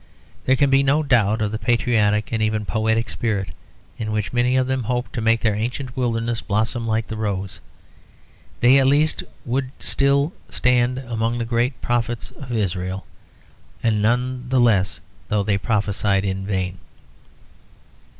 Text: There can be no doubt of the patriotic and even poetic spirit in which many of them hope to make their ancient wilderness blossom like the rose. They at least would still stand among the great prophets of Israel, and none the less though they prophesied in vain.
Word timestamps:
There 0.45 0.55
can 0.55 0.71
be 0.71 0.81
no 0.81 1.03
doubt 1.03 1.43
of 1.43 1.51
the 1.51 1.59
patriotic 1.59 2.33
and 2.33 2.41
even 2.41 2.65
poetic 2.65 3.07
spirit 3.07 3.49
in 3.99 4.11
which 4.11 4.33
many 4.33 4.55
of 4.55 4.65
them 4.65 4.81
hope 4.85 5.11
to 5.11 5.21
make 5.21 5.41
their 5.41 5.53
ancient 5.53 5.95
wilderness 5.95 6.41
blossom 6.41 6.87
like 6.87 7.05
the 7.05 7.15
rose. 7.15 7.61
They 8.61 8.79
at 8.79 8.87
least 8.87 9.23
would 9.45 9.69
still 9.77 10.33
stand 10.49 10.97
among 10.97 11.37
the 11.37 11.45
great 11.45 11.79
prophets 11.81 12.31
of 12.31 12.51
Israel, 12.51 13.05
and 13.83 14.01
none 14.01 14.49
the 14.49 14.59
less 14.59 14.99
though 15.27 15.43
they 15.43 15.59
prophesied 15.59 16.25
in 16.25 16.47
vain. 16.47 16.79